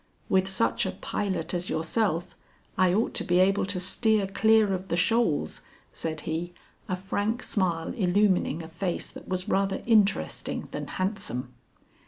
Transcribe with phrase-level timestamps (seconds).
[0.29, 2.35] "With such a pilot as yourself,
[2.75, 5.61] I ought to be able to steer clear of the shoals,"
[5.93, 6.55] said he,
[6.89, 11.53] a frank smile illumining a face that was rather interesting than handsome.